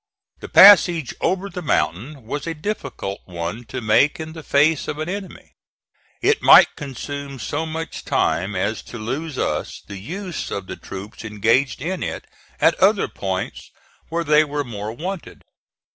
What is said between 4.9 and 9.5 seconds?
an enemy. It might consume so much time as to lose